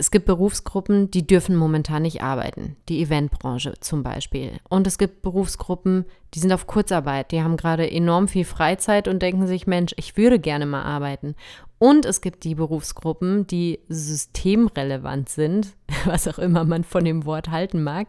[0.00, 2.74] Es gibt Berufsgruppen, die dürfen momentan nicht arbeiten.
[2.88, 4.52] Die Eventbranche zum Beispiel.
[4.70, 7.32] Und es gibt Berufsgruppen, die sind auf Kurzarbeit.
[7.32, 11.34] Die haben gerade enorm viel Freizeit und denken sich, Mensch, ich würde gerne mal arbeiten.
[11.76, 15.74] Und es gibt die Berufsgruppen, die systemrelevant sind,
[16.06, 18.08] was auch immer man von dem Wort halten mag,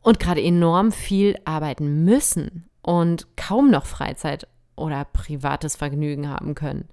[0.00, 6.88] und gerade enorm viel arbeiten müssen und kaum noch Freizeit oder privates Vergnügen haben können.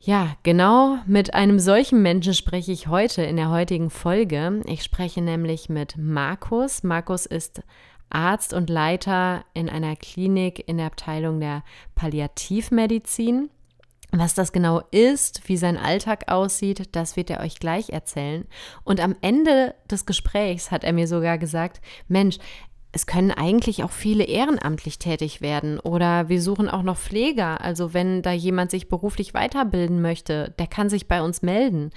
[0.00, 4.62] Ja, genau mit einem solchen Menschen spreche ich heute in der heutigen Folge.
[4.66, 6.84] Ich spreche nämlich mit Markus.
[6.84, 7.62] Markus ist
[8.08, 11.64] Arzt und Leiter in einer Klinik in der Abteilung der
[11.96, 13.50] Palliativmedizin.
[14.10, 18.46] Was das genau ist, wie sein Alltag aussieht, das wird er euch gleich erzählen.
[18.82, 22.38] Und am Ende des Gesprächs hat er mir sogar gesagt, Mensch,
[22.92, 27.60] es können eigentlich auch viele ehrenamtlich tätig werden oder wir suchen auch noch Pfleger.
[27.60, 31.90] Also wenn da jemand sich beruflich weiterbilden möchte, der kann sich bei uns melden.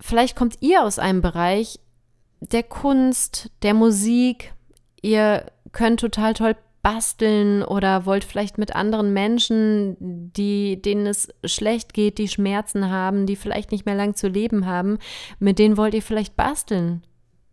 [0.00, 1.78] Vielleicht kommt ihr aus einem Bereich
[2.40, 4.52] der Kunst, der Musik.
[5.00, 9.96] Ihr könnt total toll basteln oder wollt vielleicht mit anderen Menschen,
[10.32, 14.66] die, denen es schlecht geht, die Schmerzen haben, die vielleicht nicht mehr lang zu leben
[14.66, 14.98] haben,
[15.38, 17.02] mit denen wollt ihr vielleicht basteln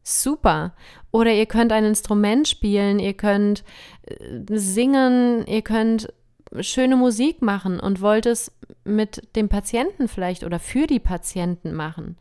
[0.03, 0.75] super.
[1.11, 3.63] Oder ihr könnt ein Instrument spielen, ihr könnt
[4.03, 4.15] äh,
[4.49, 6.13] singen, ihr könnt
[6.59, 8.51] schöne Musik machen und wollt es
[8.83, 12.17] mit dem Patienten vielleicht oder für die Patienten machen.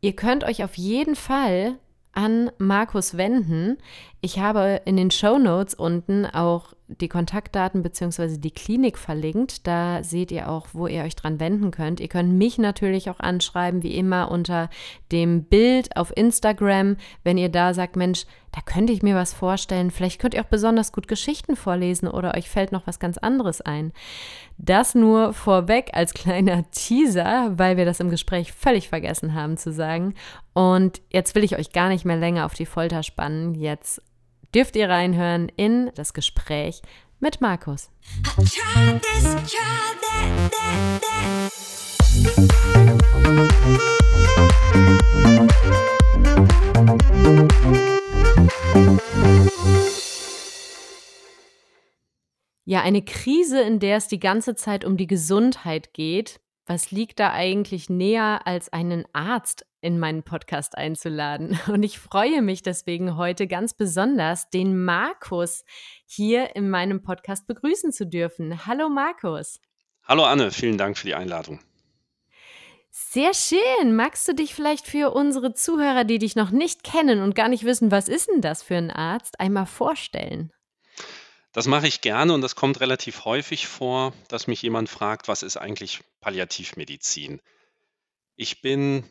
[0.00, 1.78] Ihr könnt euch auf jeden Fall
[2.12, 3.78] an Markus wenden.
[4.20, 8.38] Ich habe in den Show Notes unten auch die Kontaktdaten bzw.
[8.38, 9.66] die Klinik verlinkt.
[9.66, 12.00] Da seht ihr auch, wo ihr euch dran wenden könnt.
[12.00, 14.70] Ihr könnt mich natürlich auch anschreiben, wie immer unter
[15.12, 18.24] dem Bild auf Instagram, wenn ihr da sagt, Mensch,
[18.58, 19.92] da könnte ich mir was vorstellen.
[19.92, 23.60] Vielleicht könnt ihr auch besonders gut Geschichten vorlesen oder euch fällt noch was ganz anderes
[23.60, 23.92] ein.
[24.56, 29.72] Das nur vorweg als kleiner Teaser, weil wir das im Gespräch völlig vergessen haben zu
[29.72, 30.14] sagen.
[30.54, 33.54] Und jetzt will ich euch gar nicht mehr länger auf die Folter spannen.
[33.54, 34.02] Jetzt
[34.52, 36.82] dürft ihr reinhören in das Gespräch
[37.20, 37.90] mit Markus.
[52.64, 56.40] Ja, eine Krise, in der es die ganze Zeit um die Gesundheit geht.
[56.66, 61.58] Was liegt da eigentlich näher, als einen Arzt in meinen Podcast einzuladen.
[61.68, 65.64] Und ich freue mich deswegen heute ganz besonders, den Markus
[66.06, 68.66] hier in meinem Podcast begrüßen zu dürfen.
[68.66, 69.60] Hallo Markus.
[70.04, 71.60] Hallo Anne, vielen Dank für die Einladung.
[73.10, 73.96] Sehr schön.
[73.96, 77.64] Magst du dich vielleicht für unsere Zuhörer, die dich noch nicht kennen und gar nicht
[77.64, 80.52] wissen, was ist denn das für ein Arzt, einmal vorstellen?
[81.52, 85.42] Das mache ich gerne und das kommt relativ häufig vor, dass mich jemand fragt, was
[85.42, 87.40] ist eigentlich Palliativmedizin?
[88.36, 89.04] Ich bin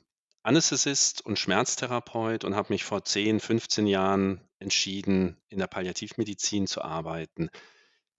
[0.44, 6.84] Anästhesist und Schmerztherapeut und habe mich vor 10, 15 Jahren entschieden, in der Palliativmedizin zu
[6.84, 7.50] arbeiten.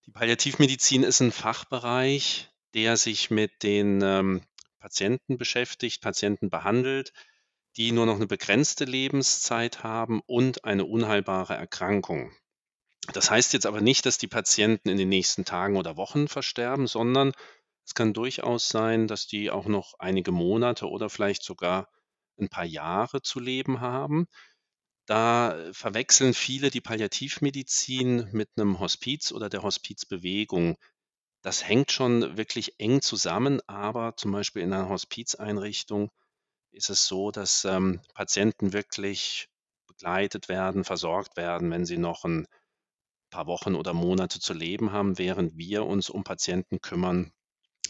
[0.06, 4.43] Die Palliativmedizin ist ein Fachbereich, der sich mit den ähm,
[4.78, 7.12] Patienten beschäftigt, Patienten behandelt,
[7.77, 12.33] die nur noch eine begrenzte Lebenszeit haben und eine unheilbare Erkrankung.
[13.12, 16.87] Das heißt jetzt aber nicht, dass die Patienten in den nächsten Tagen oder Wochen versterben,
[16.87, 17.33] sondern
[17.87, 21.89] es kann durchaus sein, dass die auch noch einige Monate oder vielleicht sogar
[22.39, 24.27] ein paar Jahre zu leben haben.
[25.06, 30.77] Da verwechseln viele die Palliativmedizin mit einem Hospiz oder der Hospizbewegung.
[31.43, 36.10] Das hängt schon wirklich eng zusammen, aber zum Beispiel in einer Hospizeinrichtung
[36.72, 39.48] ist es so, dass ähm, Patienten wirklich
[39.87, 42.47] begleitet werden, versorgt werden, wenn sie noch ein
[43.31, 47.32] paar Wochen oder Monate zu leben haben, während wir uns um Patienten kümmern,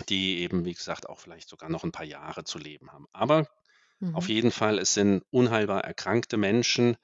[0.08, 3.06] die eben, wie gesagt, auch vielleicht sogar noch ein paar Jahre zu leben haben.
[3.12, 3.46] Aber
[4.12, 4.34] auf mhm.
[4.34, 6.96] jeden Fall, es sind unheilbar erkrankte Menschen,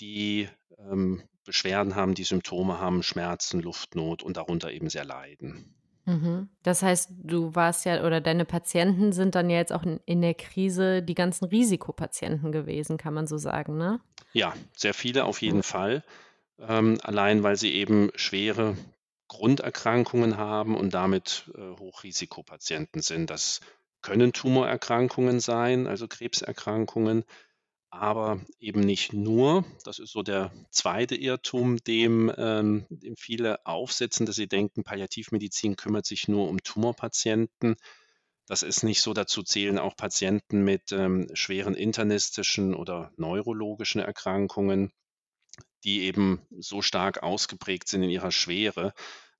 [0.00, 0.48] die
[0.78, 5.74] ähm, Beschwerden haben, die Symptome haben, Schmerzen, Luftnot und darunter eben sehr leiden.
[6.04, 6.48] Mhm.
[6.62, 10.22] Das heißt, du warst ja oder deine Patienten sind dann ja jetzt auch in, in
[10.22, 14.00] der Krise die ganzen Risikopatienten gewesen, kann man so sagen, ne?
[14.32, 16.04] Ja, sehr viele auf jeden Fall.
[16.58, 18.76] Ähm, allein weil sie eben schwere
[19.28, 23.28] Grunderkrankungen haben und damit äh, Hochrisikopatienten sind.
[23.28, 23.60] Das
[24.00, 27.24] können Tumorerkrankungen sein, also Krebserkrankungen,
[27.90, 29.64] aber eben nicht nur.
[29.84, 35.76] Das ist so der zweite Irrtum, dem, ähm, dem viele aufsetzen, dass sie denken, Palliativmedizin
[35.76, 37.76] kümmert sich nur um Tumorpatienten.
[38.46, 39.12] Das ist nicht so.
[39.14, 44.92] Dazu zählen auch Patienten mit ähm, schweren internistischen oder neurologischen Erkrankungen,
[45.84, 48.92] die eben so stark ausgeprägt sind in ihrer Schwere,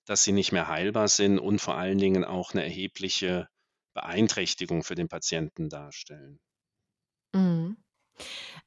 [0.06, 3.48] dass sie nicht mehr heilbar sind und vor allen Dingen auch eine erhebliche
[3.94, 6.38] Beeinträchtigung für den Patienten darstellen.
[7.34, 7.76] Mhm.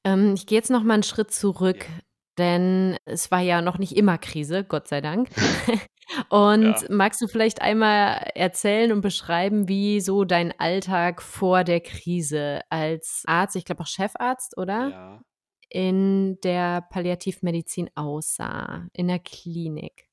[0.04, 2.00] Ähm, ich gehe jetzt noch mal 'n Schritt zurück, Ja.
[2.38, 5.30] denn es war ja noch nicht immer Krise, Gott sei Dank.
[6.30, 6.88] Und Ja.
[6.90, 13.24] magst du vielleicht einmal erzählen und beschreiben, wie so dein Alltag vor der Krise als
[13.28, 14.90] Arzt, ich glaube auch Chefarzt, oder?
[14.92, 15.22] Ja.
[15.70, 20.08] In der Palliativmedizin aussah, in der Klinik?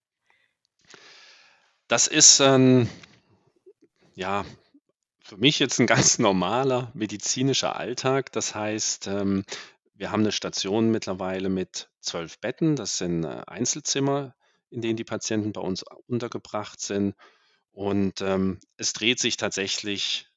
[1.89, 2.89] Das ist, ähm,
[4.17, 4.45] ja,
[5.27, 8.31] für mich jetzt 'n ganz normaler medizinischer Alltag.
[8.33, 9.45] Das heißt, ähm,
[9.95, 12.77] wir haben 'ne Station mittlerweile mit 12 Betten.
[12.77, 14.35] Das sind, äh, Einzelzimmer,
[14.71, 17.15] in denen die Patienten bei uns untergebracht sind.
[17.73, 20.29] Und, ähm, es dreht sich tatsächlich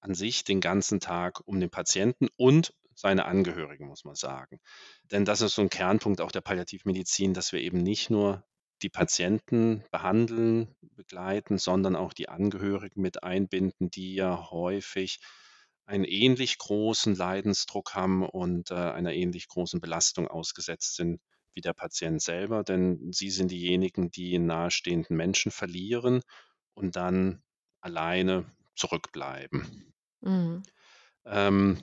[0.00, 4.60] an sich den ganzen Tag um den Patienten und seine Angehörigen, muss man sagen.
[5.12, 8.44] Denn das ist so 'n Kernpunkt auch der Palliativmedizin, dass wir eben nicht nur
[8.82, 15.20] die Patienten behandeln, begleiten, sondern auch die Angehörigen mit einbinden, die ja häufig
[15.86, 21.20] einen ähnlich großen Leidensdruck haben und, äh, einer ähnlich großen Belastung ausgesetzt sind
[21.54, 22.64] wie der Patient selber.
[22.64, 26.22] Denn sie sind diejenigen, die nahestehenden Menschen verlieren
[26.74, 27.42] und dann
[27.80, 29.92] alleine zurückbleiben.
[30.22, 30.62] Mhm.
[31.26, 31.82] Ähm,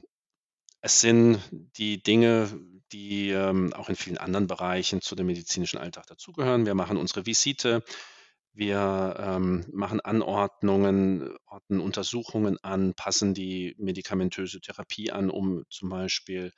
[0.82, 1.40] es sind
[1.78, 2.50] die Dinge,
[2.92, 6.66] die, ähm, auch in vielen anderen Bereichen zu dem medizinischen Alltag dazugehören.
[6.66, 7.84] Wir machen unsere Visite,
[8.54, 16.52] wir, ähm, machen Anordnungen, ordnen Untersuchungen an, passen die medikamentöse Therapie an, um zum Beispiel,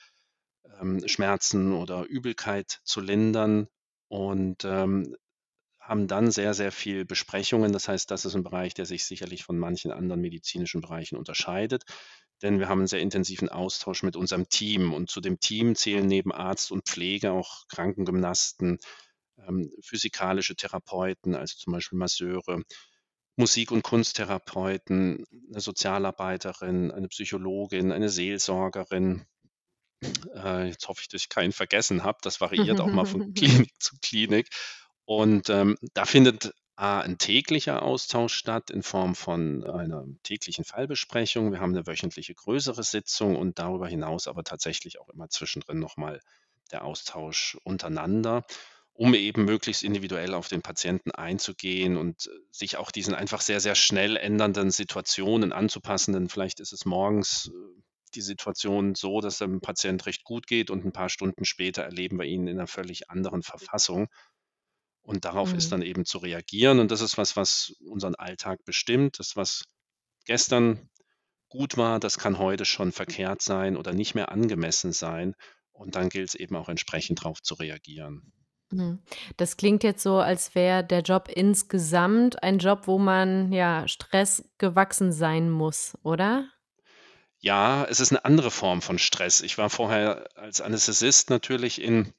[0.82, 3.68] ähm, Schmerzen oder Übelkeit zu lindern
[4.10, 5.16] und, ähm,
[5.80, 7.74] haben dann sehr, sehr viel Besprechungen.
[7.74, 11.84] Das heißt, das ist 'n Bereich, der sich sicherlich von manchen anderen medizinischen Bereichen unterscheidet,
[12.44, 14.94] denn wir haben 'n sehr intensiven Austausch mit unserem Team.
[14.94, 18.80] Und zu dem Team zählen neben Arzt und Pflege auch Krankengymnasten,
[19.48, 22.64] ähm, physikalische Therapeuten, also zum Beispiel Masseure,
[23.38, 29.26] Musik und Kunsttherapeuten, 'ne Sozialarbeiterin, eine Psychologin, eine Seelsorgerin.
[30.36, 32.20] Äh, jetzt hoffe ich, dass ich keinen vergessen habe.
[32.24, 34.50] Das variiert auch mal von Klinik zu Klinik.
[35.06, 41.52] Und, ähm, da findet A 'n täglicher Austausch statt in Form von einer täglichen Fallbesprechung.
[41.52, 45.98] Wir haben 'ne wöchentliche größere Sitzung und darüber hinaus aber tatsächlich auch immer zwischendrin noch
[45.98, 46.20] mal
[46.72, 48.44] der Austausch untereinander,
[48.94, 53.76] um eben möglichst individuell auf den Patienten einzugehen und sich auch diesen einfach sehr, sehr
[53.76, 56.14] schnell ändernden Situationen anzupassen.
[56.14, 57.82] Denn vielleicht ist es morgens, äh,
[58.16, 62.20] die Situation so, dass dem Patient recht gut geht und 'n paar Stunden später erleben
[62.20, 64.08] wir ihn in 'ner völlig anderen Verfassung.
[65.04, 65.74] Und darauf ist Mhm.
[65.74, 66.80] dann eben zu reagieren.
[66.80, 69.20] Und das ist was, was unseren Alltag bestimmt.
[69.20, 69.64] Das, was
[70.26, 70.90] gestern
[71.50, 75.36] gut war, das kann heute schon verkehrt sein oder nicht mehr angemessen sein.
[75.74, 78.34] Und dann gilt's eben auch entsprechend drauf zu reagieren.
[78.74, 79.00] Mhm.
[79.38, 84.50] Das klingt jetzt so, als wäre der Job insgesamt ein Job, wo man, ja, Stress
[84.58, 86.48] gewachsen sein muss, oder?
[87.46, 89.42] Ja, es ist 'ne andere Form von Stress.
[89.42, 92.14] Ich war vorher als Anästhesist natürlich in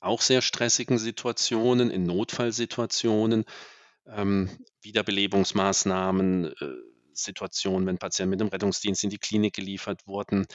[0.00, 3.44] auch sehr stressigen Situationen, in Notfallsituationen,
[4.06, 4.50] ähm,
[4.82, 6.54] Wiederbelebungsmaßnahmen, äh,
[7.14, 10.46] Situationen, wenn Patienten mit dem Rettungsdienst in die Klinik geliefert wurden,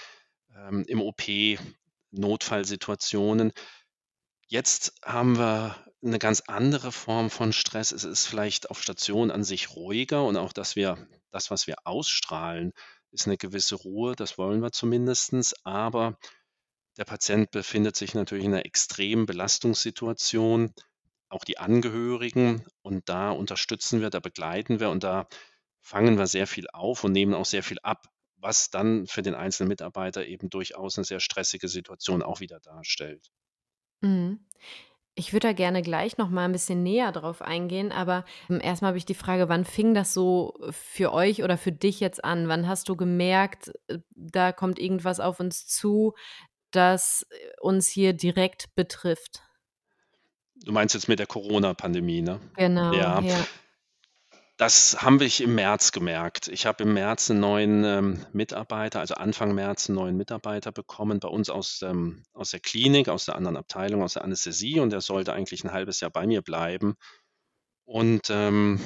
[0.56, 1.60] ähm, im OP,
[2.12, 3.54] Notfallsituationen.
[4.52, 7.92] Jetzt haben wir 'ne ganz andere Form von Stress.
[7.92, 11.76] Es ist vielleicht auf Station an sich ruhiger und auch, dass wir das, was wir
[11.86, 12.74] ausstrahlen,
[13.12, 15.54] ist 'ne gewisse Ruhe, das wollen wir zumindestens.
[15.66, 16.18] Aber
[16.98, 20.74] der Patient befindet sich natürlich in 'ner extremen Belastungssituation,
[21.30, 22.66] auch die Angehörigen.
[22.84, 25.28] Und da unterstützen wir, da begleiten wir und da
[25.82, 28.08] fangen wir sehr viel auf und nehmen auch sehr viel ab,
[28.38, 33.30] was dann für den einzelnen Mitarbeiter eben durchaus 'ne sehr stressige Situation auch wieder darstellt.
[34.04, 34.40] Mhm.
[35.16, 38.82] Ich würde da gerne gleich noch mal 'n bisschen näher drauf eingehen, aber, hm, erst
[38.82, 42.24] mal habe ich die Frage, wann fing das so für euch oder für dich jetzt
[42.24, 42.48] an?
[42.50, 46.14] Wann hast du gemerkt, äh, da kommt irgendwas auf uns zu,
[46.72, 49.44] das, äh, uns hier direkt betrifft?
[50.56, 52.40] Du meinst jetzt mit der Corona-Pandemie, ne?
[52.56, 53.22] Genau, Ja.
[53.22, 53.46] ja.
[54.60, 56.50] Das haben ich im März gemerkt.
[56.50, 61.22] Ich habe im März 'n neuen, ähm, Mitarbeiter also Anfang März 'n neuen Mitarbeiter bekommen
[61.22, 64.90] bei uns aus ähm, aus der Klinik, aus der anderen Abteilung, aus der Anästhesie und
[64.90, 66.96] der sollte eigentlich 'n 1/2 Jahr bei mir bleiben.
[67.86, 68.82] Und, ähm,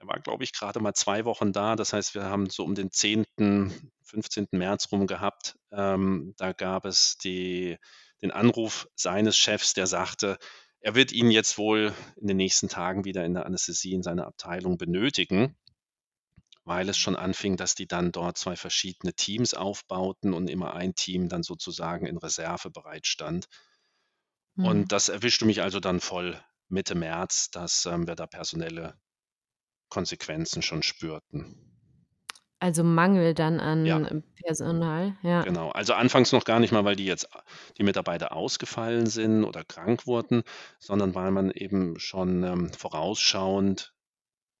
[0.00, 1.76] er war, glaube ich, grade mal 2 Wochen da.
[1.76, 3.72] Das heißt, wir haben so um den 10.,
[4.04, 4.58] 15.
[4.58, 5.56] März rum gehabt.
[5.72, 7.78] Ähm, da gab es die
[8.22, 10.38] den Anruf seines Chefs, der sagte,
[10.82, 14.26] er wird ihn jetzt wohl in den nächsten Tagen wieder in der Anästhesie in seiner
[14.26, 15.56] Abteilung benötigen
[16.64, 20.94] weil es schon anfing, dass die dann dort 2 verschiedene Teams aufbauten und immer ein
[20.96, 23.46] Team dann sozusagen in Reserve bereitstand.
[24.60, 24.88] Und Mhm.
[24.92, 28.98] das erwischte mich also dann voll Mitte März, dass, ähm, wir da personelle
[29.90, 31.71] Konsequenzen schon spürten.
[32.62, 33.98] Also Mangel dann Ja.
[33.98, 35.44] an Personal, ja.
[35.44, 35.70] Genau.
[35.70, 37.28] Also anfangs noch gar nicht mal, weil die jetzt
[37.76, 40.44] die Mitarbeiter ausgefallen sind oder krank wurden,
[40.78, 43.92] sondern weil man eben schon, ähm, vorausschauend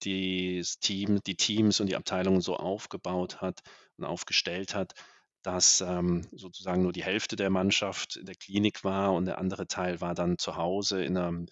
[0.04, 3.60] dies Team die Teams und die Abteilungen so aufgebaut hat
[3.98, 4.94] und aufgestellt hat,
[5.42, 9.66] dass, ähm, sozusagen nur die Hälfte der Mannschaft in der Klinik war und der andere
[9.68, 11.46] Teil war dann zu Hause in 'ner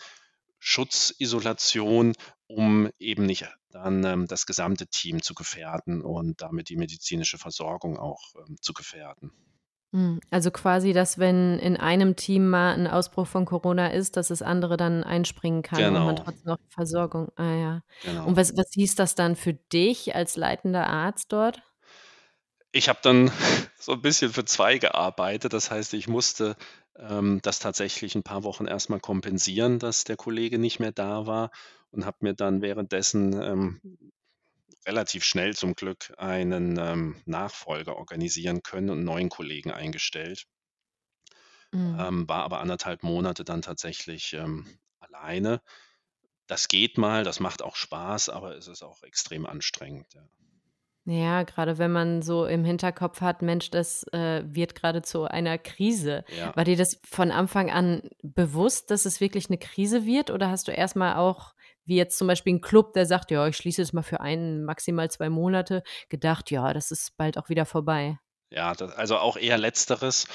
[0.61, 2.15] Schutzisolation,
[2.47, 7.99] um eben nicht dann, ähm, das gesamte Team zu gefährden und damit die medizinische Versorgung
[7.99, 9.33] auch, ähm, zu gefährden.
[9.95, 10.21] Mhm.
[10.31, 14.41] Also quasi, dass wenn in einem Team mal 'n Ausbruch von Corona ist, dass das
[14.41, 16.17] andere dann einspringen kann und man Genau.
[16.17, 17.83] trotzdem noch Versorgung ah ja.
[18.23, 18.37] Und Genau.
[18.37, 21.63] was was hieß das dann für dich als leitender Arzt dort?
[22.75, 23.31] Ich habe dann
[23.79, 25.53] so 'n bisschen für 2 gearbeitet.
[25.53, 26.57] Das heißt, ich musste,
[27.01, 31.27] ähm, das tatsächlich 'n paar Wochen erst mal kompensieren, dass der Kollege nicht mehr da
[31.27, 31.51] war
[31.91, 33.81] und habe mir dann währenddessen, ähm,
[34.87, 40.47] relativ schnell zum Glück einen, ähm, Nachfolger organisieren können und 'n neuen Kollegen eingestellt.
[41.75, 42.11] Mhm.
[42.11, 44.67] Ähm, war aber 1 1/2 Monate dann tatsächlich, ähm,
[45.01, 45.61] alleine.
[46.49, 50.29] Das geht mal, das macht auch Spaß, aber es ist auch extrem anstrengend, ja.
[51.11, 55.59] Ja, grade wenn man so im Hinterkopf hat: „Mensch, das, äh, wird grade zu einer
[55.59, 56.55] Krise.“ Ja.
[56.55, 60.69] War dir das von Anfang an bewusst, dass es wirklich 'ne Krise wird oder hast
[60.69, 63.83] du erst mal auch wie jetzt zum Beispiel 'n Club, der sagt: „Ja, ich schließe
[63.83, 68.21] jetzt mal für 1, maximal 2 Monate“, gedacht: „Ja, das ist bald auch wieder vorbei?“
[68.53, 70.27] Ja, da also auch eher Letzteres.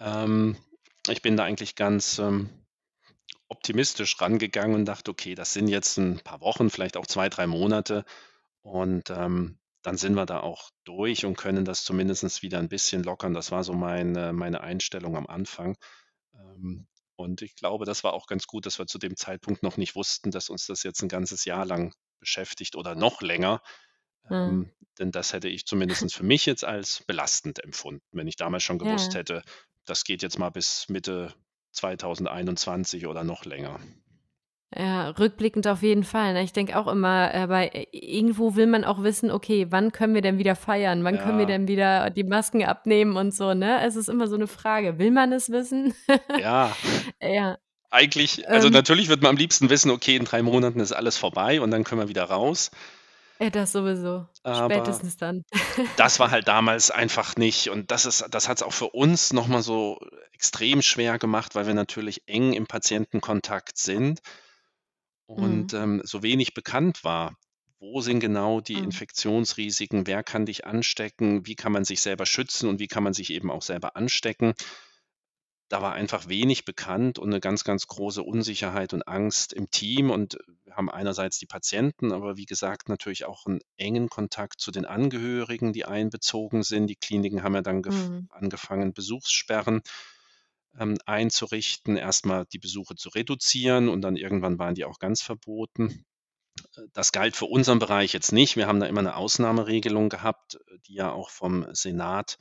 [0.00, 0.56] Ähm,
[1.08, 2.50] ich bin da eigentlich ganz, ähm,
[3.48, 7.46] optimistisch rangegangen und dachte: „Okay, das sind jetzt 'n paar Wochen, vielleicht auch 2, 3
[7.48, 8.04] Monate
[8.62, 13.02] und, ähm, dann sind wir da auch durch und können das zumindest wieder 'n bisschen
[13.04, 15.76] lockern.“ Das war so meine meine Einstellung am Anfang.
[16.34, 19.76] Ähm, und ich glaube, das war auch ganz gut, dass wir zu dem Zeitpunkt noch
[19.78, 23.62] nicht wussten, dass uns das jetzt 'n ganzes Jahr lang beschäftigt oder noch länger.
[24.30, 24.60] Mhm.
[24.60, 28.64] Ähm, denn das hätte ich zumindest für mich jetzt als belastend empfunden, wenn ich damals
[28.64, 29.16] schon gewusst Ja.
[29.16, 29.42] hätte,
[29.86, 31.34] das geht jetzt mal bis Mitte
[31.72, 33.80] 2021 oder noch länger.
[34.76, 36.44] Ja, rückblickend auf jeden Fall, ne?
[36.44, 40.22] Ich denke auch immer, bei i irgendwo will man auch wissen: „Okay, wann können wir
[40.22, 41.02] denn wieder feiern?
[41.02, 41.46] Wann können wir Ja.
[41.46, 43.84] denn wieder die Masken abnehmen?“ und so, ne?
[43.84, 44.98] Es ist immer so 'ne Frage.
[45.00, 45.92] Will man es wissen?
[46.36, 46.78] Ja.
[47.22, 47.58] Ja.
[47.92, 51.16] Eigentlich also Ähm natürlich würde man am liebsten wissen: „Okay, in 3 Monaten ist alles
[51.18, 52.70] vorbei und dann können wir wieder raus.“
[53.42, 54.26] Ja, das sowieso.
[54.44, 55.44] Aber Spätestens dann.
[55.96, 59.48] das war halt damals einfach nicht und das ist das hat's auch für uns noch
[59.48, 60.00] mal so
[60.32, 64.20] extrem schwer gemacht, weil wir natürlich eng im Patientenkontakt sind
[65.36, 65.70] Mhm.
[65.70, 67.36] und, ähm, so wenig bekannt war.
[67.78, 69.00] Wo sind genau die Mhm.
[69.00, 70.06] Infektionsrisiken?
[70.06, 71.46] Wer kann dich anstecken?
[71.46, 74.54] Wie kann man sich selber schützen und wie kann man sich eben auch selber anstecken?
[75.70, 80.10] Da war einfach wenig bekannt und 'ne ganz, ganz große Unsicherheit und Angst im Team
[80.10, 84.72] und wir haben einerseits die Patienten, aber wie gesagt, natürlich auch 'n engen Kontakt zu
[84.72, 86.88] den Angehörigen, die einbezogen sind.
[86.88, 88.30] Die Kliniken haben ja dann Mhm.
[88.30, 89.82] angefangen, Besuchssperren,
[90.78, 95.22] ähm, einzurichten, erst mal die Besuche zu reduzieren und dann irgendwann waren die auch ganz
[95.22, 96.04] verboten.
[96.76, 98.56] Äh, das galt für unseren Bereich jetzt nicht.
[98.56, 102.38] Wir haben da immer 'ne Ausnahmeregelung gehabt, die ja auch vom Senat,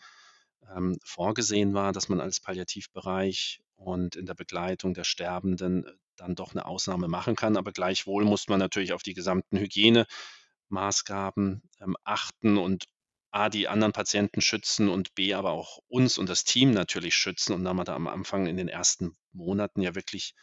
[0.76, 5.86] ähm, vorgesehen war, dass man als Palliativbereich und in der Begleitung der Sterbenden
[6.18, 7.58] dann doch 'ne Ausnahme machen kann.
[7.58, 12.86] Aber gleichwohl musste man natürlich auf die gesamten Hygienemaßgaben, ähm, achten und
[13.32, 17.54] A, die anderen Patienten schützen und B, aber auch uns und das Team natürlich schützen.
[17.54, 20.34] Und da man da am Anfang in den ersten Monaten ja wirklich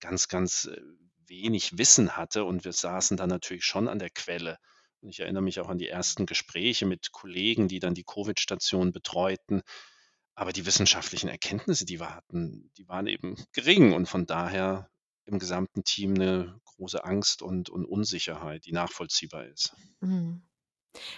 [0.00, 0.80] ganz, ganz, äh,
[1.26, 4.58] wenig Wissen hatte und wir saßen da natürlich schon an der Quelle.
[5.00, 8.92] Und ich erinnere mich auch an die ersten Gespräche mit Kollegen, die dann die Covid-Station
[8.92, 9.62] betreuten.
[10.34, 14.90] Aber die wissenschaftlichen Erkenntnisse, die wir hatten, die waren eben gering und von daher
[15.26, 19.74] im gesamten Team 'ne große Angst und und Unsicherheit, die nachvollziehbar ist.
[20.02, 20.44] Mhm.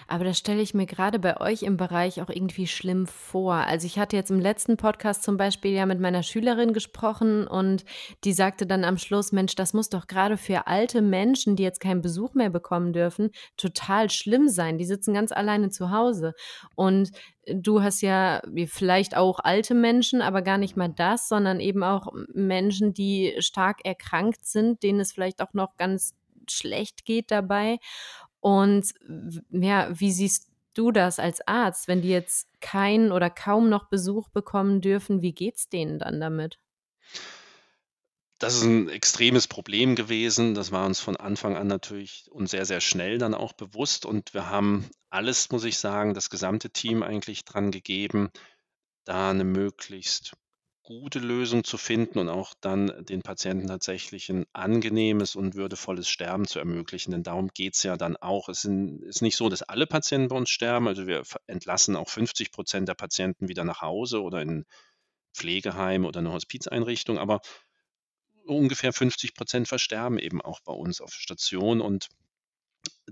[0.07, 3.53] Aber das stelle ich mir grade bei euch im Bereich auch irgendwie schlimm vor.
[3.55, 7.85] Also, ich hatte jetzt im letzten Podcast zum Beispiel ja mit meiner Schülerin gesprochen und
[8.23, 11.79] die sagte dann am Schluss: „Mensch, das muss doch grade für alte Menschen, die jetzt
[11.79, 14.77] keinen Besuch mehr bekommen dürfen, total schlimm sein.
[14.77, 16.33] Die sitzen ganz alleine zu Hause.“
[16.75, 17.11] Und
[17.45, 22.07] du hast ja vielleicht auch alte Menschen, aber gar nicht mal das, sondern eben auch
[22.33, 26.13] Menschen, die stark erkrankt sind, denen es vielleicht auch noch ganz
[26.49, 27.77] schlecht geht dabei.
[28.47, 28.93] Und
[29.51, 34.29] ja, wie siehst du das als Arzt, wenn die jetzt keinen oder kaum noch Besuch
[34.29, 35.21] bekommen dürfen?
[35.21, 36.57] Wie geht's denen dann damit?
[38.41, 40.53] Das ist 'n extremes Problem gewesen.
[40.53, 44.33] Das war uns von Anfang an natürlich und sehr, sehr schnell dann auch bewusst und
[44.35, 48.29] wir haben alles, muss ich sagen das gesamte Team eigentlich dran gegeben,
[49.05, 50.33] da 'ne möglichst
[50.87, 56.47] gute Lösung zu finden und auch dann den Patienten tatsächlich ein angenehmes und würdevolles Sterben
[56.47, 58.47] zu ermöglichen, denn darum geht's ja dann auch.
[58.47, 62.87] Es ist nicht so, dass alle Patienten bei uns sterben, also wir entlassen auch 50%
[62.87, 64.63] der Patienten wieder nach Hause oder in
[65.35, 67.41] Pflegeheim oder 'ne Hospizeinrichtung, aber
[68.45, 72.07] ungefähr 50% versterben eben auch bei uns auf Station und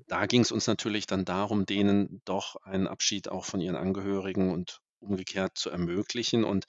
[0.08, 4.52] da ging es uns natürlich dann darum, denen doch einen Abschied auch von ihren Angehörigen
[4.52, 6.44] und umgekehrt zu ermöglichen.
[6.44, 6.66] Und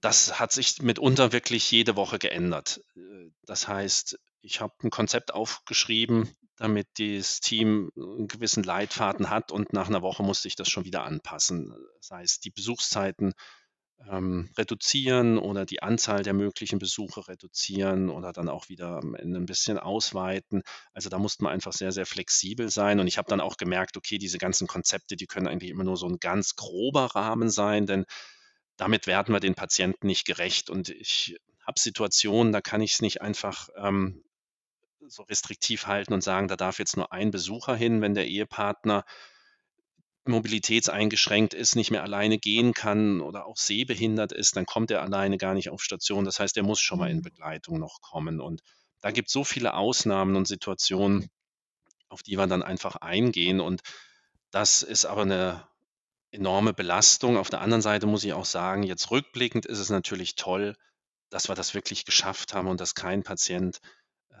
[0.00, 2.80] das hat sich mitunter wirklich jede Woche geändert.
[2.96, 9.52] Äh, das heißt, ich habe ein Konzept aufgeschrieben, damit das Team 'n gewissen Leitfaden hat
[9.52, 11.74] und nach einer Woche musste ich das schon wieder anpassen.
[12.00, 13.32] Das heißt, die Besuchszeiten
[14.10, 19.38] ähm, reduzieren oder die Anzahl der möglichen Besuche reduzieren oder dann auch wieder am Ende
[19.40, 20.62] 'n bisschen ausweiten.
[20.94, 23.96] Also, da musste man einfach sehr, sehr flexibel sein und ich habe dann auch gemerkt,
[23.96, 27.86] okay, diese ganzen Konzepte, die können eigentlich immer nur so ein ganz grober Rahmen sein,
[27.86, 28.04] denn
[28.78, 33.02] damit werden wir den Patienten nicht gerecht und ich habe Situationen, da kann ich es
[33.02, 34.24] nicht einfach, ähm,
[35.06, 39.04] so restriktiv halten und sagen, da darf jetzt nur ein Besucher hin, wenn der Ehepartner
[40.26, 45.38] mobilitätseingeschränkt ist, nicht mehr alleine gehen kann oder auch sehbehindert ist, dann kommt er alleine
[45.38, 46.24] gar nicht auf Station.
[46.24, 47.22] Das heißt, er muss schon mal in Mhm.
[47.22, 48.40] Begleitung noch kommen.
[48.40, 48.62] Und
[49.00, 51.30] da gibt es so viele Ausnahmen und Situationen,
[52.08, 53.60] auf die wir dann einfach eingehen.
[53.60, 53.82] Und
[54.50, 55.67] das ist aber eine
[56.30, 57.36] enorme Belastung.
[57.36, 60.74] Auf der anderen Seite muss ich auch sagen, jetzt rückblickend ist es natürlich toll,
[61.30, 63.80] dass wir das wirklich geschafft haben und dass kein Patient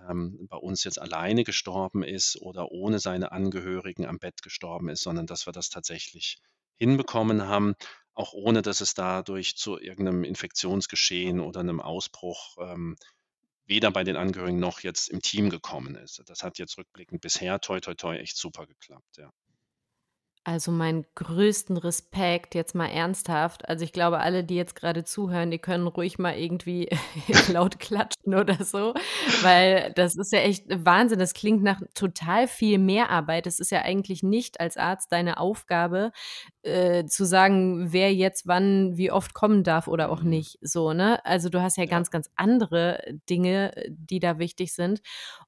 [0.08, 5.02] ähm, bei uns jetzt alleine gestorben ist oder ohne seine Angehörigen am Bett gestorben ist,
[5.02, 6.38] sondern dass wir das tatsächlich
[6.76, 7.74] hinbekommen haben,
[8.14, 12.96] auch ohne dass es dadurch zu irgendeinem Infektionsgeschehen oder einem Ausbruch ähm,
[13.66, 16.22] weder bei den Angehörigen noch jetzt im Team gekommen ist.
[16.26, 19.30] Das hat jetzt rückblickend bisher toi toi toi echt super geklappt, ja.
[20.50, 23.68] Also, meinen größten Respekt, jetzt mal ernsthaft.
[23.68, 26.88] Also, ich glaube, alle, die jetzt gerade zuhören, die können ruhig mal irgendwie
[27.52, 28.94] laut klatschen oder so,
[29.42, 31.18] weil das ist ja echt Wahnsinn.
[31.18, 33.46] Das klingt nach total viel Mehrarbeit.
[33.46, 36.12] Es ist ja eigentlich nicht als Arzt deine Aufgabe,
[36.62, 40.30] äh, zu sagen, wer jetzt wann wie oft kommen darf oder auch Mhm.
[40.30, 41.22] nicht, so, ne?
[41.26, 45.02] Also, du hast ja Ja, ganz, ganz andere Dinge, die da wichtig sind.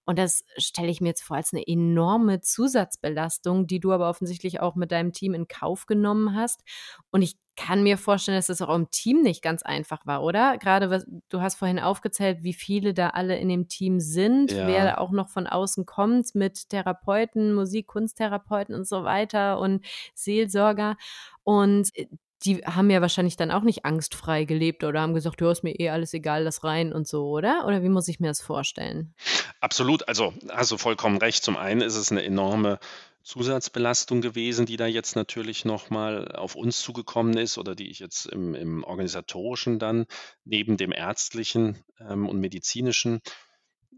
[0.04, 4.60] Und das stelle ich mir jetzt vor als 'ne enorme Zusatzbelastung, die du aber offensichtlich
[4.60, 6.62] auch mit deinem Team in Kauf genommen hast.
[7.10, 10.56] Und ich kann mir vorstellen, dass das auch im Team nicht ganz einfach war, oder?
[10.56, 14.84] Grade was du hast vorhin aufgezählt, wie viele da alle in dem Team sind, wer
[14.84, 14.84] ja.
[14.84, 20.96] da auch noch von außen kommt mit Therapeuten, Musik Kunsttherapeuten und so weiter und Seelsorger.
[21.44, 22.06] Und, äh,
[22.44, 25.78] die haben ja wahrscheinlich dann auch nicht angstfrei gelebt oder haben gesagt: „Ja, ist mir
[25.78, 27.66] eh alles egal, lass rein“ und so, oder?
[27.66, 29.14] Oder wie muss ich mir das vorstellen?
[29.60, 31.44] Absolut, also hast du vollkommen recht.
[31.44, 32.78] Zum einen ist es eine enorme
[33.22, 37.98] Zusatzbelastung gewesen, die da jetzt natürlich noch mal auf uns zugekommen ist oder die ich
[37.98, 40.06] jetzt im im Organisatorischen dann
[40.44, 43.20] neben dem Ärztlichen, ähm, und Medizinischen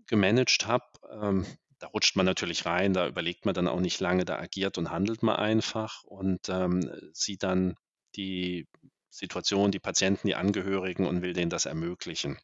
[0.06, 0.85] gemanagt habe.
[1.11, 1.46] Ähm,
[1.78, 4.90] da rutscht man natürlich rein, da überlegt man dann auch nicht lange, da agiert und
[4.90, 7.74] handelt man einfach und, ähm, sieht dann
[8.14, 8.68] die
[9.11, 12.38] Situation, die Patienten, die Angehörigen und will denen das ermöglichen.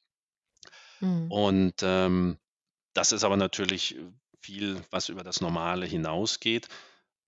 [1.01, 1.31] Mhm.
[1.31, 2.38] Und, ähm,
[2.95, 3.97] das ist aber natürlich
[4.49, 6.69] viel, was über das Normale hinausgeht.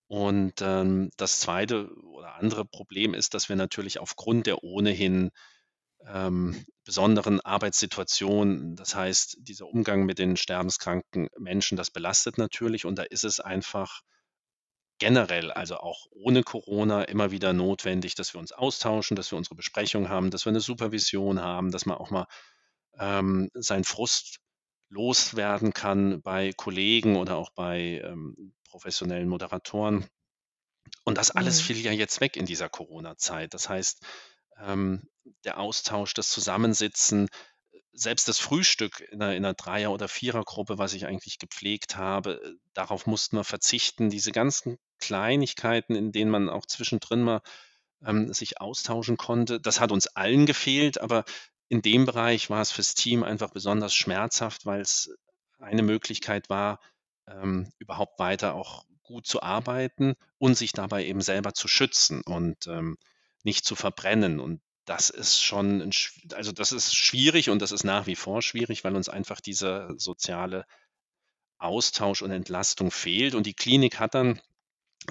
[0.07, 5.31] Und, ähm, das zweite oder andere Problem ist, dass wir natürlich aufgrund der ohnehin,
[6.07, 12.97] ähm, besonderen Arbeitssituation das heißt, dieser Umgang mit den sterbenskranken Menschen, das belastet natürlich und
[12.97, 14.01] da ist es einfach
[14.99, 19.57] generell, also auch ohne Corona, immer wieder notwendig, dass wir uns austauschen, dass wir unsere
[19.57, 22.27] Besprechung haben, dass wir eine Supervision haben, dass man auch mal
[22.99, 24.41] ähm, seinen Frust
[24.91, 30.07] loswerden kann bei Kollegen oder auch bei, ähm, professionellen Moderatoren.
[31.05, 31.61] Und das alles Mhm.
[31.61, 33.55] fiel ja jetzt weg in dieser Corona-Zeit.
[33.55, 34.05] Das heißt,
[34.61, 35.05] ähm,
[35.45, 37.29] der Austausch, das Zusammensitzen,
[37.93, 42.41] selbst das Frühstück in 'ner in 'ner Dreier oder Vierergruppe, was ich eigentlich gepflegt habe,
[42.45, 44.11] äh, darauf mussten wir verzichten.
[44.11, 47.43] Diese ganzen Kleinigkeiten, in denen man auch zwischendrin mal,
[48.05, 51.25] ähm, sich austauschen konnte, das hat uns allen gefehlt, aber
[51.71, 55.11] in dem Bereich war es fürs Team einfach besonders schmerzhaft, weil's
[55.61, 56.81] eine Möglichkeit war,
[57.29, 62.67] ähm, überhaupt weiter auch gut zu arbeiten und sich dabei eben selber zu schützen und,
[62.69, 62.99] ähm,
[63.45, 64.41] nicht zu verbrennen.
[64.41, 68.17] Und das ist schon 'n schw also, das ist schwierig und das ist nach wie
[68.17, 70.67] vor schwierig, weil uns einfach dieser soziale
[71.59, 73.35] Austausch und Entlastung fehlt.
[73.37, 74.41] Und die Klinik hat dann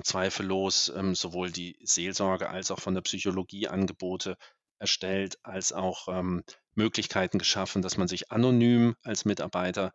[0.04, 4.38] zweifellos, ähm, sowohl die Seelsorge als auch von der Psychologie Angebote
[4.80, 6.44] erstellt, als auch, ähm,
[6.76, 9.94] Möglichkeiten geschaffen, dass man sich anonym als Mitarbeiter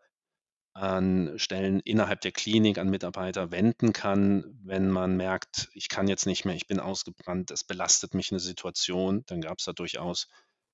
[0.74, 6.26] an Stellen innerhalb der Klinik an Mitarbeiter wenden kann, wenn man merkt: „Ich kann jetzt
[6.26, 10.28] nicht mehr, ich bin ausgebrannt, es belastet mich 'ne Situation“, dann gab's da durchaus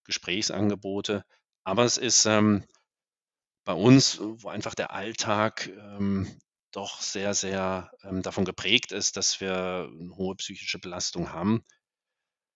[0.04, 1.24] Gesprächsangebote.
[1.64, 2.64] Aber es ist, ähm,
[3.64, 6.28] bei uns, wo einfach der Alltag, ähm,
[6.72, 11.64] doch sehr, sehr, ähm, davon geprägt ist, dass wir 'ne hohe psychische Belastung haben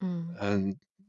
[0.01, 0.55] Mhm.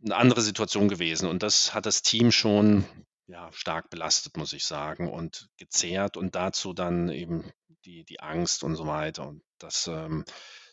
[0.06, 1.28] Ähm, 'ne andere Situation gewesen.
[1.30, 2.86] Und das hat das Team schon,
[3.28, 7.52] ja, stark belastet, muss ich sagen und gezerrt und dazu dann eben
[7.86, 9.28] die die Angst und so weiter.
[9.28, 10.26] Und das, ähm,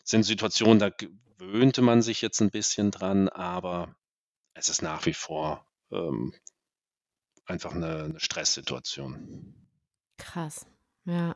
[0.04, 3.94] sind Situationen, da gewöhnte man sich jetzt 'n bisschen dran, aber
[4.54, 6.34] es ist nach wie vor, ähm,
[7.46, 9.54] einfach 'ne 'ne Stresssituation.
[10.18, 10.66] Krass,
[11.04, 11.34] ja.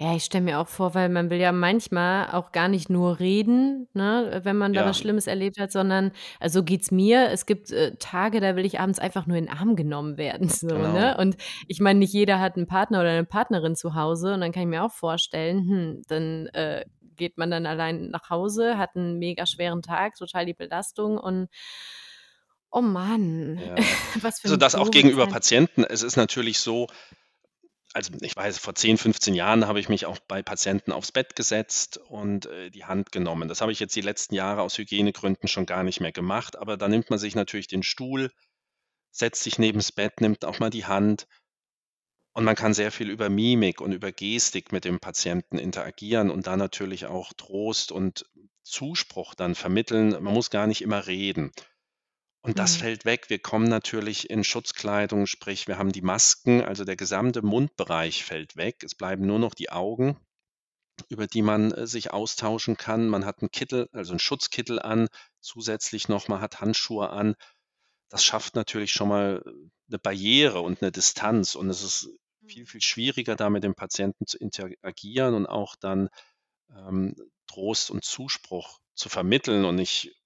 [0.00, 3.18] Ja, ich stelle mir auch vor, weil man will ja manchmal auch gar nicht nur
[3.18, 4.84] reden, ne, wenn man da Ja.
[4.84, 7.30] was Schlimmes erlebt hat, sondern also, so geht's mir.
[7.32, 10.48] Es gibt, äh, Tage, da will ich abends einfach nur in 'n Arm genommen werden
[10.48, 10.86] so, Genau.
[10.86, 11.16] ne?
[11.18, 11.36] Und
[11.66, 14.62] ich meine, nicht jeder hat 'n Partner oder 'ne Partnerin zu Hause und dann kann
[14.62, 16.84] ich mir auch vorstellen, hm, dann, äh,
[17.16, 21.48] geht man dann allein nach Hause, hat 'n mega schweren Tag, total die Belastung und
[22.72, 23.76] oh Mann, Ja.
[24.22, 25.26] was für Also, 'ne das auch gegenüber.
[25.26, 25.84] Patienten.
[25.84, 26.88] Es ist natürlich so
[27.94, 31.36] also, ich weiß, vor 10, 15 Jahren habe ich mich auch bei Patienten aufs Bett
[31.36, 33.48] gesetzt und, äh, die Hand genommen.
[33.48, 36.76] Das habe ich jetzt die letzten Jahre aus Hygienegründen schon gar nicht mehr gemacht, aber
[36.76, 38.30] da nimmt man sich natürlich den Stuhl,
[39.10, 41.26] setzt sich neben's Bett, nimmt auch mal die Hand
[42.34, 46.46] und man kann sehr viel über Mimik und über Gestik mit dem Patienten interagieren und
[46.46, 48.26] da natürlich auch Trost und
[48.62, 50.10] Zuspruch dann vermitteln.
[50.22, 51.50] Man muss gar nicht immer reden.
[52.44, 52.76] Und das Mhm.
[52.76, 53.26] fällt weg.
[53.30, 58.56] Wir kommen natürlich in Schutzkleidung, sprich, wir haben die Masken, also, der gesamte Mundbereich fällt
[58.56, 58.82] weg.
[58.84, 60.16] Es bleiben nur noch die Augen,
[61.08, 63.08] über die man, äh, sich austauschen kann.
[63.08, 65.08] Man hat 'n Kittel, also, 'n Schutzkittel an,
[65.40, 67.34] zusätzlich noch, man hat Handschuhe an.
[68.10, 69.42] Das schafft natürlich schon mal
[69.88, 72.10] 'ne Barriere und 'ne Distanz und es ist
[72.46, 72.68] viel, Mhm.
[72.68, 76.08] viel schwieriger, da mit dem Patienten zu interagieren und auch dann,
[76.76, 77.16] ähm,
[77.48, 79.64] Trost und Zuspruch zu vermitteln.
[79.66, 80.17] Und ich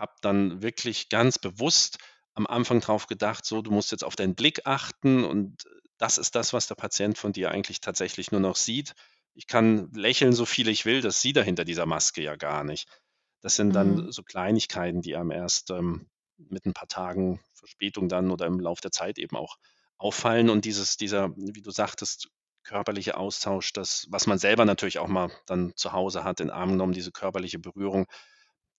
[0.00, 1.98] habe dann wirklich ganz bewusst
[2.34, 5.64] am Anfang drauf gedacht: „So, du musst jetzt auf deinen Blick achten und
[5.98, 8.94] das ist das, was der Patient von dir eigentlich tatsächlich nur noch sieht.
[9.34, 12.64] Ich kann lächeln, so viel ich will, das sieht er hinter dieser Maske ja gar
[12.64, 12.88] nicht.“
[13.42, 13.74] Das sind Mhm.
[13.74, 16.08] dann so Kleinigkeiten, die einem erst, ähm,
[16.38, 19.56] mit 'n paar Tagen Verspätung dann oder im Lauf der Zeit eben auch
[19.98, 20.50] auffallen.
[20.50, 22.28] Und dieses dieser, wie du sagtest,
[22.64, 26.70] körperliche Austausch, das was man selber natürlich auch mal dann zu Hause hat, in Arm
[26.72, 28.06] genommen, diese körperliche Berührung,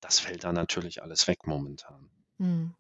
[0.01, 2.09] das fällt dann natürlich alles weg momentan.
[2.37, 2.75] Mhm.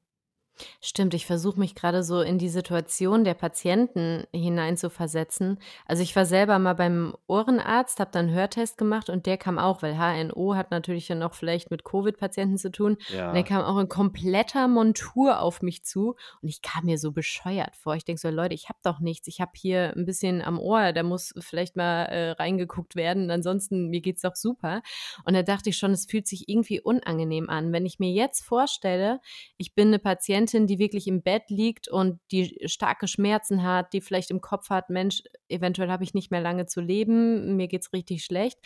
[0.83, 5.59] Stimmt, ich versuche mich grade so in die Situation der Patienten hineinzuversetzen.
[5.85, 9.59] Also, ich war selber mal beim Ohrenarzt, habe da 'n Hörtest gemacht und der kam
[9.59, 13.43] auch weil HNO hat natürlich dann auch vielleicht mit Covid-Patienten zu tun und der Ja.
[13.43, 17.95] kam auch in kompletter Montur auf mich zu und ich kam mir so bescheuert vor.
[17.95, 19.27] Ich denke so: „Leute, ich habe doch nichts.
[19.27, 23.29] Ich habe hier 'n bisschen am Ohr, da muss vielleicht mal, äh, reingeguckt werden.
[23.29, 24.81] Ansonsten mir geht's doch super.“
[25.25, 27.71] Und da dachte ich schon, es fühlt sich irgendwie unangenehm an.
[27.71, 29.19] Wenn ich mir jetzt vorstelle,
[29.57, 30.31] ich bin 'ne Patientin,
[30.67, 34.89] die wirklich im Bett liegt und die starke Schmerzen hat, die vielleicht im Kopf hat:
[34.89, 38.59] „Mensch, eventuell habe ich nicht mehr lange zu leben, mir geht's richtig schlecht.“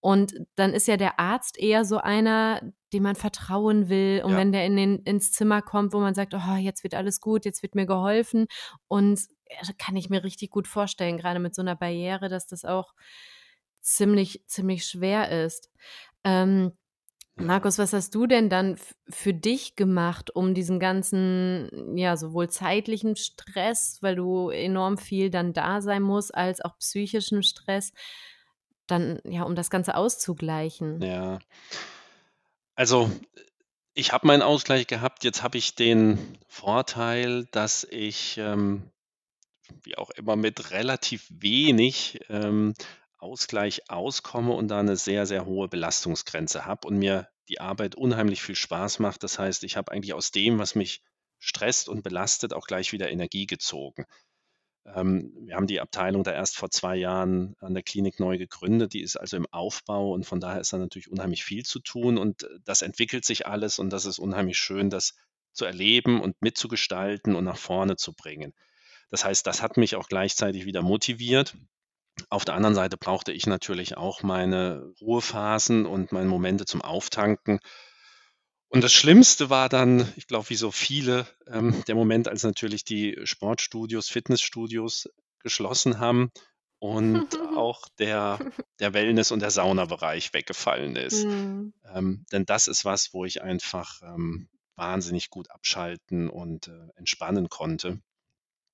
[0.00, 2.60] Und dann ist ja der Arzt eher so einer,
[2.92, 4.22] dem man vertrauen will.
[4.24, 4.38] Und Ja.
[4.38, 7.44] wenn der in den ins Zimmer kommt, wo man sagt: „Oh, jetzt wird alles gut,
[7.44, 8.46] jetzt wird mir geholfen.“
[8.88, 12.64] Und, äh, kann ich mir richtig gut vorstellen, grade mit so 'ner Barriere, dass das
[12.64, 12.94] auch
[13.82, 15.70] ziemlich ziemlich schwer ist.
[16.24, 16.72] Ähm.
[17.38, 18.78] Markus, was hast du denn dann
[19.10, 25.52] für dich gemacht, um diesen ganzen, ja, sowohl zeitlichen Stress, weil du enorm viel dann
[25.52, 27.92] da sein musst, als auch psychischen Stress
[28.86, 31.02] dann ja, um das Ganze auszugleichen?
[31.02, 31.38] Ja.
[32.74, 33.10] Also,
[33.92, 35.24] ich habe meinen Ausgleich gehabt.
[35.24, 38.90] Jetzt habe ich den Vorteil, dass ich, ähm,
[39.82, 42.74] wie auch immer, mit relativ wenig, ähm,
[43.26, 48.42] Ausgleich auskomme und da 'ne sehr, sehr hohe Belastungsgrenze habe und mir die Arbeit unheimlich
[48.42, 49.22] viel Spaß macht.
[49.24, 51.02] Das heißt, ich habe eigentlich aus dem, was mich
[51.40, 54.06] stresst und belastet, auch gleich wieder Energie gezogen.
[54.86, 58.92] Ähm, wir haben die Abteilung da erst vor 2 Jahren an der Klinik neu gegründet.
[58.94, 62.18] Die ist also im Aufbau und von daher ist da natürlich unheimlich viel zu tun
[62.18, 65.14] und das entwickelt sich alles und das ist unheimlich schön, das
[65.52, 68.54] zu erleben und mitzugestalten und nach vorne zu bringen.
[69.10, 71.56] Das heißt, das hat mich auch gleichzeitig wieder motiviert.
[72.30, 77.60] Auf der anderen Seite brauchte ich natürlich auch meine Ruhephasen und meine Momente zum Auftanken.
[78.68, 82.84] Und das Schlimmste war dann, ich glaube, wie so viele, ähm, der Moment, als natürlich
[82.84, 85.08] die Sportstudios, Fitnessstudios
[85.40, 86.30] geschlossen haben
[86.78, 88.38] und auch der
[88.80, 91.24] der Wellness und der Saunabereich weggefallen ist.
[91.24, 91.72] Mhm.
[91.94, 97.48] Ähm, denn das ist was, wo ich einfach, ähm, wahnsinnig gut abschalten und, äh, entspannen
[97.48, 98.00] konnte.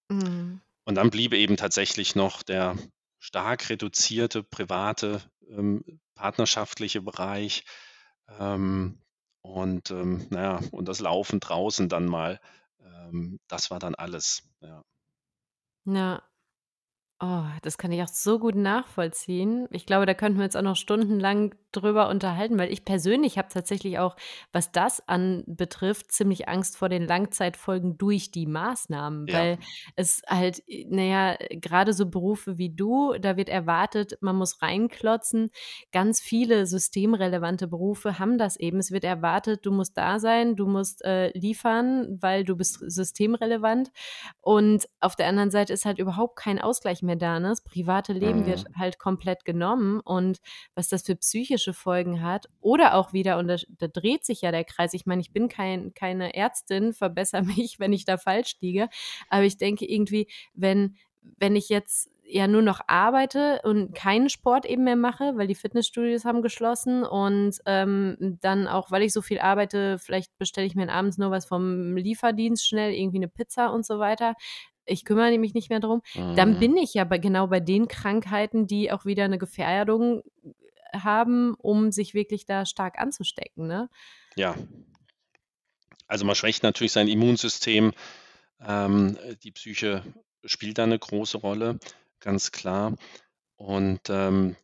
[0.08, 0.60] Mhm.
[0.84, 2.76] Und dann blieb eben tatsächlich noch der
[3.22, 5.84] stark reduzierte private, ähm,
[6.16, 7.64] partnerschaftliche Bereich,
[8.38, 9.00] ähm,
[9.42, 12.40] und, ähm, na ja, und das Laufen draußen dann mal,
[12.80, 14.82] ähm das war dann alles, ja.
[15.86, 16.22] Ja.
[17.20, 19.68] Oh, das kann ich auch so gut nachvollziehen.
[19.70, 23.48] Ich glaube, da könnten wir uns auch noch stundenlang drüber unterhalten, weil ich persönlich habe
[23.48, 24.16] tatsächlich auch,
[24.52, 29.34] was das anbetrifft, ziemlich Angst vor den Langzeitfolgen durch die Maßnahmen, Ja.
[29.38, 29.58] weil
[29.96, 34.62] es halt, äh, na ja, grade so Berufe wie du, da wird erwartet, man muss
[34.62, 35.50] reinklotzen.
[35.92, 38.78] Ganz viele systemrelevante Berufe haben das eben.
[38.78, 43.90] Es wird erwartet, du musst da sein, du musst, äh, liefern, weil du bist systemrelevant.
[44.40, 47.48] Und auf der anderen Seite ist halt überhaupt kein Ausgleich mehr da, ne?
[47.50, 48.78] Das private Leben wird Mhm.
[48.78, 50.40] halt komplett genommen und
[50.74, 54.50] was das für psychische Folgen hat oder auch wieder und da da dreht sich ja
[54.50, 54.94] der Kreis.
[54.94, 58.88] Ich meine, ich bin kein keine Ärztin, verbessere mich, wenn ich da falsch liege,
[59.28, 60.96] aber ich denke irgendwie, wenn
[61.38, 65.54] wenn ich jetzt ja nur noch arbeite und keinen Sport eben mehr mache, weil die
[65.54, 70.74] Fitnessstudios haben geschlossen und, ähm, dann auch, weil ich so viel arbeite, vielleicht bestelle ich
[70.74, 74.34] mir dann abends nur was vom Lieferdienst schnell, irgendwie 'ne Pizza und so weiter.
[74.86, 76.02] Ich kümmere mich nicht mehr drum.
[76.34, 76.58] Dann Mhm.
[76.58, 80.22] bin ich ja bei genau bei den Krankheiten, die auch wieder 'ne Gefährdung
[80.94, 83.88] haben, um sich wirklich da stark anzustecken, ne?
[84.36, 84.56] Ja.
[86.08, 87.92] Also, man schwächt natürlich sein Immunsystem.
[88.60, 90.04] Ähm, äh, die Psyche
[90.44, 91.78] spielt da 'ne große Rolle,
[92.20, 92.96] ganz klar.
[93.56, 94.56] Und, ähm,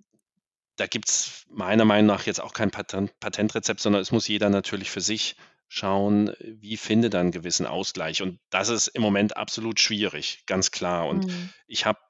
[0.77, 4.91] da gibt's meiner Meinung nach jetzt auch kein Patent Patentrezept, sondern es muss jeder natürlich
[4.91, 5.37] für sich
[5.69, 8.23] schauen, wie findet er 'n gewissen Ausgleich.
[8.23, 11.09] Und das ist im Moment absolut schwierig, ganz klar.
[11.09, 11.53] Und Mhm.
[11.69, 12.01] ich habe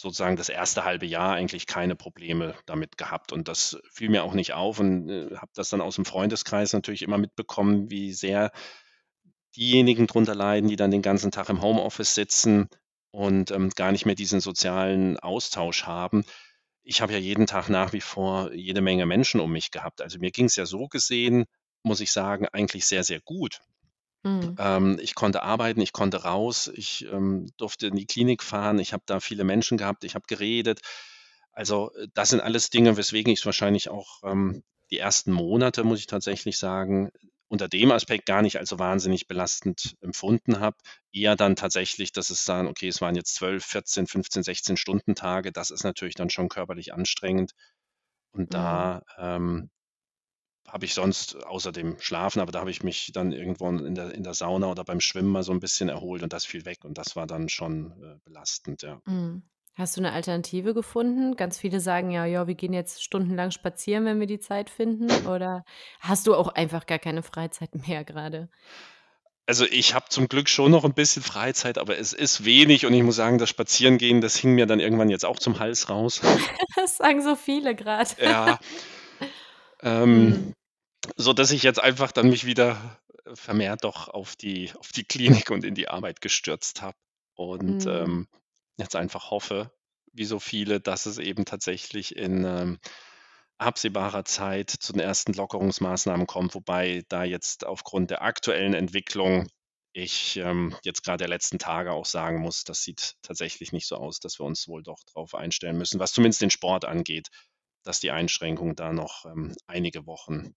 [0.00, 4.34] sozusagen das erste halbe Jahr eigentlich keine Probleme damit gehabt und das fiel mir auch
[4.34, 8.52] nicht auf und, äh, habe das dann aus'm Freundeskreis natürlich immer mitbekommen, wie sehr
[9.56, 12.68] diejenigen drunter leiden, die dann den ganzen Tag im Homeoffice sitzen
[13.10, 16.24] und, ähm, gar nicht mehr diesen sozialen Austausch haben.
[16.84, 20.02] Ich habe ja jeden Tag nach wie vor jede Menge Menschen um mich gehabt.
[20.02, 21.46] Also, mir ging's ja so gesehen,
[21.82, 23.60] muss ich sagen, eigentlich sehr, sehr gut.
[24.24, 24.58] Mhm.
[24.58, 28.92] Ähm, ich konnte arbeiten, ich konnte raus, ich, ähm, durfte in die Klinik fahren, ich
[28.92, 30.80] habe da viele Menschen gehabt, ich habe geredet.
[31.52, 36.00] Also, äh, das sind alles Dinge, weswegen ich's wahrscheinlich auch, ähm, die ersten Monate, muss
[36.00, 37.10] ich tatsächlich sagen,
[37.48, 40.76] unter dem Aspekt gar nicht als so wahnsinnig belastend empfunden habe.
[41.12, 45.52] Eher dann tatsächlich, dass es dann okay, es waren jetzt 12, 14, 15, 16 Stunden-Tage.
[45.52, 47.52] Das ist natürlich dann schon körperlich anstrengend.
[48.32, 48.88] Und Mhm.
[48.94, 49.70] da, ähm,
[50.68, 54.14] habe ich sonst außer dem Schlafen aber da habe ich mich dann irgendwo in der
[54.14, 56.84] in der Sauna oder beim Schwimmen mal so 'n bisschen erholt und das fiel weg
[56.84, 59.00] und das war dann schon, äh, belastend, ja.
[59.06, 59.42] Mhm.
[59.76, 61.36] Hast du 'ne Alternative gefunden?
[61.36, 65.08] Ganz viele sagen ja: „Ja, wir gehen jetzt stundenlang spazieren, wenn wir die Zeit finden.“
[65.28, 65.64] Oder
[66.00, 68.48] hast du auch einfach gar keine Freizeit mehr grade?
[69.48, 72.92] Also, ich habe zum Glück schon noch 'n bisschen Freizeit, aber es ist wenig und
[72.92, 76.20] ich muss sagen, das Spazierengehen, das hing mir dann irgendwann jetzt auch zum Hals raus.
[76.76, 78.16] Das sagen so viele grad.
[78.18, 78.58] Ja.
[80.14, 80.54] Mhm.
[81.06, 85.04] Ähm, sodass ich jetzt einfach dann mich wieder, äh, vermehrt doch auf die auf die
[85.04, 86.96] Klinik und in die Arbeit gestürzt habe
[87.34, 87.86] und, Mhm.
[87.86, 88.28] ähm,
[88.78, 89.72] jetzt einfach hoffe,
[90.12, 92.78] wie so viele, dass es eben tatsächlich in, ähm,
[93.58, 99.48] absehbarer Zeit zu den ersten Lockerungsmaßnahmen kommt, wobei da jetzt aufgrund der aktuellen Entwicklung
[99.92, 103.96] ich, ähm, jetzt grad der letzten Tage auch sagen muss, das sieht tatsächlich nicht so
[103.96, 107.28] aus, dass wir uns wohl doch drauf einstellen müssen, was zumindest den Sport angeht,
[107.84, 110.54] dass die Einschränkungen da noch, ähm, einige Wochen,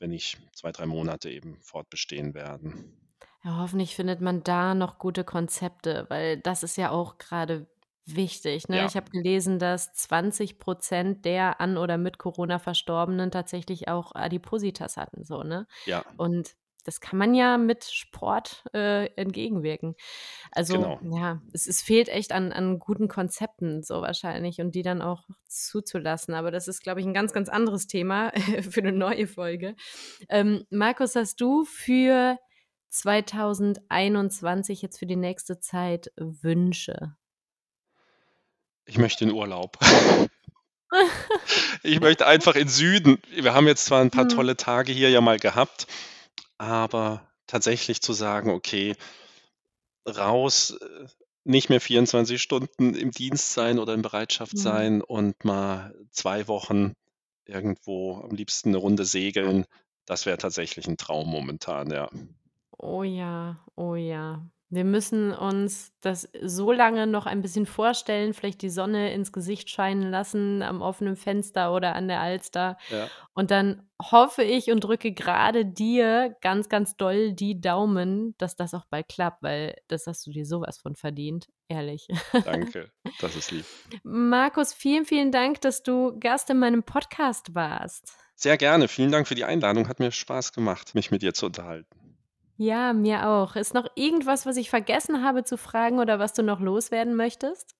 [0.00, 2.96] wenn nicht 2, 3 Monate eben fortbestehen werden.
[3.44, 7.68] Ja, hoffentlich findet man da noch gute Konzepte, weil das ist ja auch grade
[8.04, 8.82] wichtig, ne?
[8.82, 8.84] Ja.
[8.84, 14.96] Ich habe gelesen, dass 20 % der an oder mit Corona Verstorbenen tatsächlich auch Adipositas
[14.96, 15.66] hatten so, ne?
[15.86, 16.04] Ja.
[16.16, 16.56] Und
[16.88, 19.94] das kann man ja mit Sport, äh, entgegenwirken.
[20.52, 21.00] Also, Genau.
[21.02, 25.24] ja, es es fehlt echt an an guten Konzepten so wahrscheinlich und die dann auch
[25.48, 26.34] zuzulassen.
[26.34, 28.32] Aber das ist, glaube ich, 'n ganz, ganz anderes Thema
[28.70, 29.76] für 'ne neue Folge.
[30.30, 32.38] Ähm, Markus, hast du für
[32.90, 37.16] 2021 jetzt für die nächste Zeit Wünsche?
[38.86, 39.78] Ich möchte in Urlaub.
[41.82, 43.18] Ich möchte einfach in Süden.
[43.34, 44.28] Wir haben jetzt zwar 'n paar Mhm.
[44.28, 45.86] tolle Tage hier ja mal gehabt,
[46.58, 48.94] aber tatsächlich zu sagen: „Okay,
[50.08, 51.06] raus, äh,
[51.44, 54.58] nicht mehr 24 Stunden im Dienst sein oder in Bereitschaft Mhm.
[54.58, 56.94] sein und mal 2 Wochen
[57.46, 59.66] irgendwo am liebsten 'ne Runde segeln“,
[60.06, 62.10] das wäre tatsächlich 'n Traum momentan, ja.
[62.76, 64.48] Oh ja, oh ja.
[64.70, 69.70] Wir müssen uns das so lange noch ein bisschen vorstellen, vielleicht die Sonne ins Gesicht
[69.70, 72.76] scheinen lassen am offenen Fenster oder an der Alster.
[72.90, 73.08] Ja.
[73.32, 78.74] Und dann hoffe ich und drücke grade dir ganz, ganz doll die Daumen, dass das
[78.74, 82.06] auch bald klappt, weil das hast du dir so was von verdient, ehrlich.
[82.44, 83.64] Danke, das ist lieb.
[84.02, 88.12] Markus, vielen, vielen Dank, dass du Gast in meinem Podcast warst.
[88.34, 88.86] Sehr gerne.
[88.86, 89.88] Vielen Dank für die Einladung.
[89.88, 92.07] Hat mir Spaß gemacht, mich mit dir zu unterhalten.
[92.58, 93.54] Ja, mir auch.
[93.54, 97.76] Ist noch irgendwas, was ich vergessen habe zu fragen oder was du noch loswerden möchtest?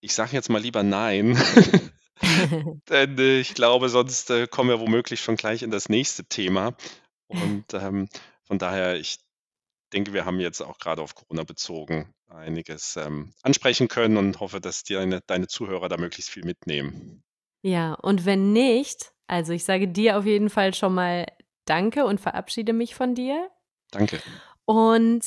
[0.00, 1.38] Ich sage jetzt mal lieber nein.
[2.88, 6.74] Denn, äh, ich glaube, sonst, äh, kommen wir womöglich schon gleich in das nächste Thema.
[7.28, 8.08] Und, ähm,
[8.42, 9.18] von daher, ich
[9.92, 14.60] denke, wir haben jetzt auch gerade auf Corona bezogen einiges, ähm, ansprechen können und hoffe,
[14.60, 17.22] dass deine deine Zuhörer da möglichst viel mitnehmen.
[17.62, 21.26] Ja, und wenn nicht, also ich sage dir auf jeden Fall schon mal
[21.66, 23.48] Danke und verabschiede mich von dir.
[23.96, 24.20] Danke.
[24.66, 25.22] Und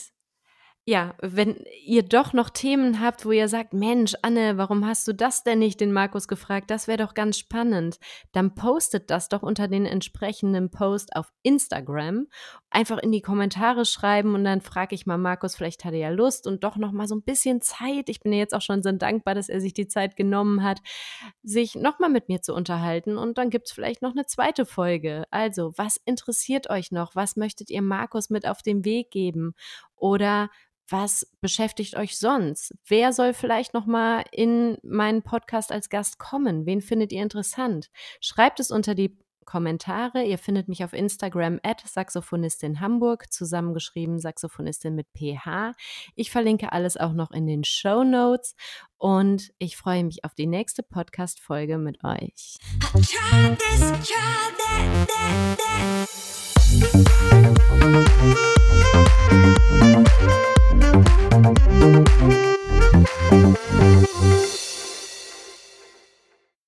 [0.90, 5.14] ja, wenn ihr doch noch Themen habt, wo ihr sagt, Mensch, Anne, warum hast du
[5.14, 6.72] das denn nicht den Markus gefragt?
[6.72, 8.00] Das wäre doch ganz spannend.
[8.32, 12.26] Dann postet das doch unter den entsprechenden Post auf Instagram.
[12.72, 16.10] Einfach in die Kommentare schreiben und dann frage ich mal Markus, vielleicht hat er ja
[16.10, 18.10] Lust und doch noch mal so ein bisschen Zeit.
[18.10, 20.80] Ich bin ja jetzt auch schon so dankbar, dass er sich die Zeit genommen hat,
[21.44, 24.66] sich noch mal mit mir zu unterhalten und dann gibt es vielleicht noch eine zweite
[24.66, 25.26] Folge.
[25.30, 27.16] Also, was interessiert euch noch?
[27.16, 29.54] Was möchtet ihr Markus mit auf den Weg geben?
[29.96, 30.50] Oder
[30.90, 32.74] was beschäftigt euch sonst?
[32.88, 36.66] Wer soll vielleicht noch mal in meinen Podcast als Gast kommen?
[36.66, 37.90] Wen findet ihr interessant?
[38.22, 39.18] Schreibt es unter die
[39.50, 40.24] Kommentare.
[40.24, 45.74] Ihr findet mich auf Instagram at Saxophonistin Hamburg, zusammengeschrieben Saxophonistin mit PH.
[46.16, 48.56] Ich verlinke alles auch noch in den Show Notes
[48.98, 52.58] und ich freue mich auf die nächste Podcast-Folge mit euch.
[59.90, 60.39] This,
[61.42, 62.49] Thank you.